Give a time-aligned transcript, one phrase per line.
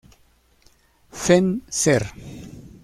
[1.23, 2.03] Fenn., Ser.